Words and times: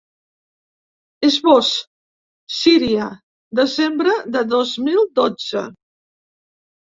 Esbós: 1.27 1.67
Síria, 2.59 3.09
desembre 3.59 4.15
del 4.37 4.49
dos 4.55 4.71
mil 4.87 5.05
dotze. 5.21 5.63